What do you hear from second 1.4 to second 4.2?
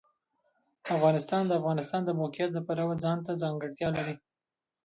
د د افغانستان د موقعیت د پلوه ځانته ځانګړتیا لري.